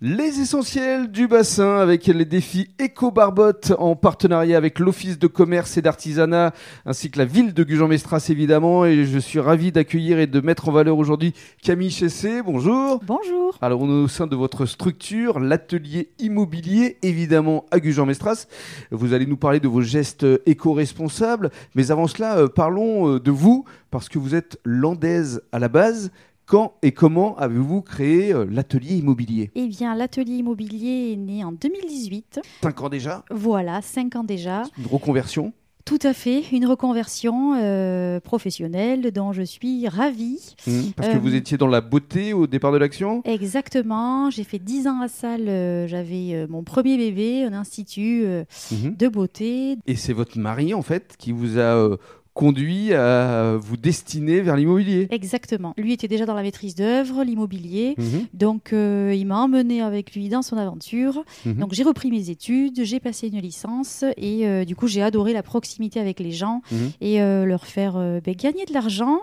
Les 0.00 0.38
essentiels 0.38 1.10
du 1.10 1.26
bassin 1.26 1.78
avec 1.78 2.06
les 2.06 2.24
défis 2.24 2.70
éco-barbotte 2.78 3.72
en 3.80 3.96
partenariat 3.96 4.56
avec 4.56 4.78
l'Office 4.78 5.18
de 5.18 5.26
commerce 5.26 5.76
et 5.76 5.82
d'artisanat 5.82 6.54
ainsi 6.86 7.10
que 7.10 7.18
la 7.18 7.24
ville 7.24 7.52
de 7.52 7.64
Gujan-Mestras 7.64 8.28
évidemment 8.30 8.84
et 8.84 9.04
je 9.04 9.18
suis 9.18 9.40
ravi 9.40 9.72
d'accueillir 9.72 10.20
et 10.20 10.28
de 10.28 10.40
mettre 10.40 10.68
en 10.68 10.72
valeur 10.72 10.98
aujourd'hui 10.98 11.34
Camille 11.64 11.90
Chessé. 11.90 12.42
Bonjour. 12.42 13.00
Bonjour. 13.04 13.58
Alors 13.60 13.80
on 13.80 13.88
est 13.88 14.04
au 14.04 14.06
sein 14.06 14.28
de 14.28 14.36
votre 14.36 14.66
structure, 14.66 15.40
l'atelier 15.40 16.10
immobilier 16.20 16.98
évidemment 17.02 17.66
à 17.72 17.80
Gujan-Mestras. 17.80 18.46
Vous 18.92 19.14
allez 19.14 19.26
nous 19.26 19.36
parler 19.36 19.58
de 19.58 19.66
vos 19.66 19.82
gestes 19.82 20.24
éco-responsables 20.46 21.50
mais 21.74 21.90
avant 21.90 22.06
cela 22.06 22.38
euh, 22.38 22.46
parlons 22.46 23.14
euh, 23.14 23.18
de 23.18 23.32
vous 23.32 23.64
parce 23.90 24.08
que 24.08 24.20
vous 24.20 24.36
êtes 24.36 24.60
landaise 24.64 25.42
à 25.50 25.58
la 25.58 25.68
base 25.68 26.12
quand 26.48 26.72
et 26.82 26.92
comment 26.92 27.36
avez-vous 27.36 27.82
créé 27.82 28.32
euh, 28.32 28.46
l'atelier 28.50 28.96
immobilier? 28.96 29.50
Eh 29.54 29.66
bien, 29.68 29.94
l'atelier 29.94 30.36
immobilier 30.36 31.12
est 31.12 31.16
né 31.16 31.44
en 31.44 31.52
2018. 31.52 32.40
Cinq 32.62 32.80
ans 32.82 32.88
déjà? 32.88 33.22
Voilà, 33.30 33.82
cinq 33.82 34.16
ans 34.16 34.24
déjà. 34.24 34.62
Une 34.78 34.86
reconversion? 34.86 35.52
Tout 35.84 35.98
à 36.02 36.12
fait, 36.12 36.42
une 36.52 36.66
reconversion 36.66 37.54
euh, 37.54 38.20
professionnelle 38.20 39.10
dont 39.10 39.32
je 39.32 39.40
suis 39.40 39.88
ravie. 39.88 40.54
Mmh, 40.66 40.90
Parce 40.94 41.08
que 41.08 41.16
Euh, 41.16 41.18
vous 41.18 41.34
étiez 41.34 41.56
dans 41.56 41.66
la 41.66 41.80
beauté 41.80 42.34
au 42.34 42.46
départ 42.46 42.72
de 42.72 42.76
l'action? 42.76 43.22
Exactement, 43.24 44.28
j'ai 44.28 44.44
fait 44.44 44.58
dix 44.58 44.86
ans 44.86 45.00
à 45.00 45.08
salle, 45.08 45.48
euh, 45.48 45.86
j'avais 45.86 46.46
mon 46.50 46.62
premier 46.62 46.98
bébé, 46.98 47.44
un 47.44 47.54
institut 47.54 48.22
Mhm. 48.70 48.96
de 48.98 49.08
beauté. 49.08 49.76
Et 49.86 49.96
c'est 49.96 50.12
votre 50.12 50.38
mari 50.38 50.74
en 50.74 50.82
fait 50.82 51.14
qui 51.18 51.32
vous 51.32 51.58
a 51.58 51.96
conduit 52.38 52.92
à 52.94 53.56
vous 53.60 53.76
destiner 53.76 54.40
vers 54.42 54.54
l'immobilier 54.54 55.08
Exactement. 55.10 55.74
Lui 55.76 55.92
était 55.92 56.06
déjà 56.06 56.24
dans 56.24 56.34
la 56.34 56.42
maîtrise 56.42 56.76
d'œuvre, 56.76 57.24
l'immobilier. 57.24 57.96
Mhm, 57.98 58.26
Donc, 58.32 58.72
euh, 58.72 59.12
il 59.16 59.26
m'a 59.26 59.38
emmené 59.42 59.82
avec 59.82 60.14
lui 60.14 60.28
dans 60.28 60.42
son 60.42 60.56
aventure. 60.56 61.24
mhm. 61.44 61.54
Donc 61.54 61.72
j'ai 61.74 61.82
repris 61.82 62.12
mes 62.12 62.30
études, 62.30 62.84
j'ai 62.84 63.00
passé 63.00 63.26
une 63.26 63.40
licence 63.40 64.04
et 64.16 64.46
euh, 64.46 64.64
du 64.64 64.76
coup 64.76 64.86
j'ai 64.86 65.02
adoré 65.02 65.32
la 65.32 65.42
proximité 65.42 65.98
avec 65.98 66.20
les 66.20 66.30
gens 66.30 66.62
Mhm. 66.70 66.90
et 67.00 67.20
euh, 67.20 67.44
leur 67.44 67.66
faire 67.66 67.94
ben, 68.24 68.34
gagner 68.36 68.64
de 68.66 68.72
l'argent 68.72 69.18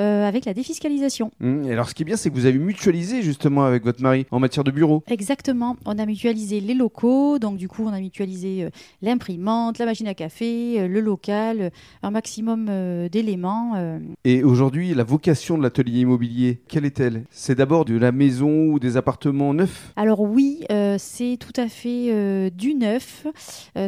euh, 0.00 0.26
avec 0.28 0.44
la 0.44 0.52
défiscalisation. 0.54 1.30
Et 1.42 1.72
alors 1.72 1.88
ce 1.88 1.94
qui 1.94 2.02
est 2.02 2.04
bien 2.04 2.16
c'est 2.16 2.28
que 2.30 2.34
vous 2.34 2.46
avez 2.46 2.58
mutualisé 2.58 3.22
justement 3.22 3.64
avec 3.64 3.82
votre 3.84 4.02
mari 4.02 4.26
en 4.30 4.40
matière 4.40 4.64
de 4.64 4.70
bureau. 4.70 5.02
Exactement, 5.08 5.76
on 5.86 5.98
a 5.98 6.04
mutualisé 6.06 6.60
les 6.60 6.74
locaux, 6.74 7.38
donc 7.38 7.56
du 7.56 7.68
coup 7.68 7.84
on 7.86 7.92
a 7.92 8.00
mutualisé 8.00 8.64
euh, 8.64 8.70
l'imprimante, 9.02 9.78
la 9.78 9.86
machine 9.86 10.06
à 10.08 10.14
café, 10.14 10.80
euh, 10.80 10.88
le 10.88 11.00
local, 11.00 11.70
un 12.02 12.10
maximum 12.10 12.41
euh, 12.48 13.08
d'éléments. 13.08 13.72
euh. 13.76 13.98
Et 14.24 14.42
aujourd'hui 14.42 14.94
la 14.94 15.04
vocation 15.04 15.56
de 15.58 15.62
l'atelier 15.62 16.00
immobilier, 16.00 16.60
quelle 16.68 16.84
est-elle? 16.84 17.24
C'est 17.30 17.54
d'abord 17.54 17.84
de 17.84 17.96
la 17.96 18.12
maison 18.12 18.66
ou 18.66 18.78
des 18.78 18.96
appartements 18.96 19.54
neufs? 19.54 19.92
Alors 19.96 20.20
oui, 20.20 20.64
euh, 20.70 20.96
c'est 20.98 21.36
tout 21.38 21.52
à 21.60 21.68
fait 21.68 22.50
du 22.50 22.74
neuf, 22.74 23.26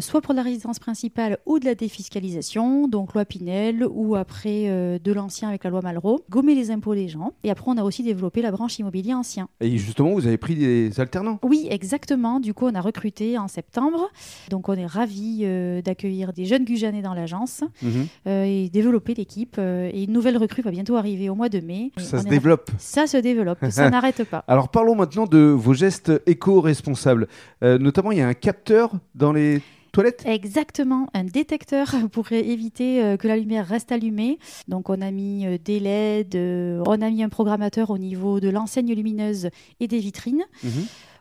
soit 0.00 0.20
pour 0.20 0.34
la 0.34 0.42
résidence 0.42 0.78
principale 0.78 1.38
ou 1.46 1.58
de 1.58 1.64
la 1.64 1.74
défiscalisation, 1.74 2.88
donc 2.88 3.14
loi 3.14 3.24
Pinel, 3.24 3.84
ou 3.90 4.14
après 4.14 4.98
de 5.02 5.12
l'ancien 5.12 5.48
avec 5.48 5.64
la 5.64 5.70
loi 5.70 5.80
Malraux, 5.82 6.24
gommer 6.30 6.54
les 6.54 6.70
impôts 6.70 6.94
des 6.94 7.08
gens. 7.08 7.32
Et 7.42 7.50
après 7.50 7.70
on 7.70 7.76
a 7.76 7.82
aussi 7.82 8.02
développé 8.02 8.42
la 8.42 8.50
branche 8.50 8.78
immobilier 8.78 9.14
ancien. 9.14 9.48
Et 9.60 9.76
justement 9.78 10.12
vous 10.14 10.26
avez 10.26 10.38
pris 10.38 10.54
des 10.54 11.00
alternants? 11.00 11.38
Oui, 11.42 11.66
exactement. 11.70 12.40
Du 12.40 12.54
coup, 12.54 12.66
on 12.66 12.74
a 12.74 12.80
recruté 12.80 13.38
en 13.38 13.48
septembre. 13.48 14.10
Donc, 14.50 14.68
on 14.68 14.74
est 14.74 14.86
ravis 14.86 15.40
euh, 15.42 15.82
d'accueillir 15.82 16.32
des 16.32 16.44
jeunes 16.44 16.64
Gujanais 16.64 17.02
dans 17.02 17.14
l'agence 17.14 17.62
Mhm. 17.82 18.06
euh, 18.26 18.43
et 18.44 18.68
développer 18.70 19.14
l'équipe. 19.14 19.56
euh, 19.58 19.90
et 19.92 20.04
une 20.04 20.12
nouvelle 20.12 20.36
recrue 20.36 20.62
va 20.62 20.70
bientôt 20.70 20.96
arriver 20.96 21.28
au 21.28 21.34
mois 21.34 21.48
de 21.48 21.60
mai. 21.60 21.92
Ça 21.96 22.18
On 22.18 22.22
se 22.22 22.28
développe. 22.28 22.70
Ça 22.78 23.06
se 23.06 23.16
développe. 23.16 23.58
ça 23.70 23.90
n'arrête 23.90 24.24
pas. 24.24 24.44
Alors 24.48 24.68
parlons 24.68 24.94
maintenant 24.94 25.26
de 25.26 25.38
vos 25.38 25.74
gestes 25.74 26.12
éco-responsables. 26.26 27.28
Euh, 27.62 27.78
notamment, 27.78 28.12
il 28.12 28.18
y 28.18 28.22
a 28.22 28.28
un 28.28 28.34
capteur 28.34 28.92
dans 29.14 29.32
les 29.32 29.60
toilettes? 29.94 30.24
Exactement, 30.26 31.08
un 31.14 31.24
détecteur 31.24 31.94
pour 32.12 32.30
éviter 32.32 33.02
euh, 33.02 33.16
que 33.16 33.26
la 33.26 33.36
lumière 33.36 33.66
reste 33.66 33.92
allumée. 33.92 34.38
Donc 34.68 34.90
on 34.90 35.00
a 35.00 35.10
mis 35.10 35.46
euh, 35.46 35.56
des 35.64 35.80
LED, 35.80 36.34
euh, 36.34 36.82
on 36.86 37.00
a 37.00 37.08
mis 37.08 37.22
un 37.22 37.30
programmateur 37.30 37.88
au 37.88 37.96
niveau 37.96 38.40
de 38.40 38.50
l'enseigne 38.50 38.92
lumineuse 38.92 39.48
et 39.80 39.88
des 39.88 40.00
vitrines. 40.00 40.44
Mhm. 40.62 40.70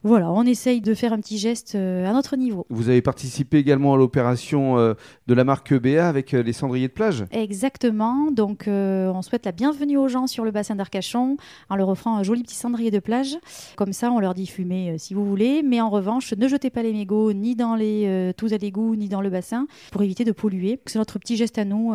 Voilà, 0.05 0.29
on 0.31 0.43
essaye 0.43 0.81
de 0.81 0.93
faire 0.93 1.13
un 1.13 1.19
petit 1.19 1.37
geste 1.37 1.75
euh, 1.75 2.05
à 2.05 2.11
notre 2.11 2.35
niveau. 2.35 2.65
Vous 2.69 2.89
avez 2.89 3.01
participé 3.01 3.57
également 3.57 3.93
à 3.93 3.97
l'opération 3.97 4.77
euh, 4.77 4.95
de 5.27 5.33
la 5.33 5.45
marque 5.45 5.71
EBA 5.71 6.05
avec 6.05 6.33
euh, 6.33 6.43
les 6.43 6.51
cendriers 6.51 6.89
de 6.89 6.93
plage? 6.93 7.23
Exactement, 7.31 8.29
donc 8.29 8.65
on 8.67 9.21
souhaite 9.21 9.45
la 9.45 9.53
bienvenue 9.53 9.97
aux 9.97 10.09
gens 10.09 10.27
sur 10.27 10.43
le 10.43 10.51
bassin 10.51 10.75
d'Arcachon 10.75 11.37
en 11.69 11.75
leur 11.77 11.87
offrant 11.87 12.17
un 12.17 12.23
joli 12.23 12.43
petit 12.43 12.55
cendrier 12.55 12.91
de 12.91 12.99
plage. 12.99 13.37
Comme 13.77 13.93
ça, 13.93 14.11
on 14.11 14.19
leur 14.19 14.33
dit 14.33 14.45
fumer 14.45 14.97
si 14.97 15.13
vous 15.13 15.25
voulez, 15.25 15.63
mais 15.63 15.79
en 15.79 15.89
revanche, 15.89 16.33
ne 16.33 16.47
jetez 16.49 16.69
pas 16.69 16.83
les 16.83 16.91
mégots 16.91 17.31
ni 17.31 17.55
dans 17.55 17.75
les 17.75 18.33
tous 18.35 18.51
à 18.51 18.57
l'égout 18.57 18.95
ni 18.95 19.07
dans 19.07 19.21
le 19.21 19.29
bassin 19.29 19.67
pour 19.91 20.01
éviter 20.03 20.25
de 20.25 20.33
polluer. 20.33 20.81
C'est 20.85 20.99
notre 20.99 21.17
petit 21.17 21.37
geste 21.37 21.57
à 21.57 21.65
nous 21.65 21.93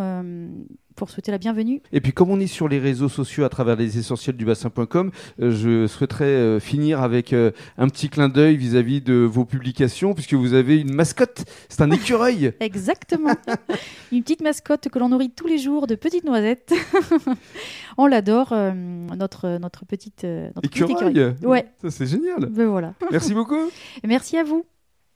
pour 0.98 1.10
souhaiter 1.10 1.30
la 1.30 1.38
bienvenue. 1.38 1.80
Et 1.92 2.00
puis 2.00 2.12
comme 2.12 2.30
on 2.30 2.40
est 2.40 2.48
sur 2.48 2.68
les 2.68 2.80
réseaux 2.80 3.08
sociaux 3.08 3.44
à 3.44 3.48
travers 3.48 3.76
les 3.76 3.98
essentiels 3.98 4.36
du 4.36 4.44
bassin.com, 4.44 5.12
euh, 5.40 5.50
je 5.52 5.86
souhaiterais 5.86 6.24
euh, 6.24 6.60
finir 6.60 7.00
avec 7.00 7.32
euh, 7.32 7.52
un 7.78 7.88
petit 7.88 8.08
clin 8.08 8.28
d'œil 8.28 8.56
vis-à-vis 8.56 9.00
de 9.00 9.14
vos 9.14 9.44
publications 9.44 10.12
puisque 10.12 10.34
vous 10.34 10.54
avez 10.54 10.78
une 10.80 10.92
mascotte, 10.92 11.44
c'est 11.68 11.82
un 11.82 11.90
écureuil. 11.92 12.52
Exactement. 12.60 13.34
Une 14.12 14.22
petite 14.22 14.42
mascotte 14.42 14.88
que 14.88 14.98
l'on 14.98 15.10
nourrit 15.10 15.30
tous 15.30 15.46
les 15.46 15.58
jours 15.58 15.86
de 15.86 15.94
petites 15.94 16.24
noisettes. 16.24 16.74
on 17.98 18.06
l'adore, 18.06 18.52
notre, 19.16 19.58
notre 19.58 19.84
petite, 19.84 20.24
notre 20.24 20.68
petit 20.68 20.82
écureuil. 20.82 21.34
Ouais. 21.42 21.66
Ça 21.80 21.90
c'est 21.90 22.06
génial. 22.06 22.46
Ben 22.46 22.66
voilà. 22.66 22.94
Merci 23.12 23.34
beaucoup. 23.34 23.70
Merci 24.02 24.36
à 24.36 24.44
vous. 24.44 24.64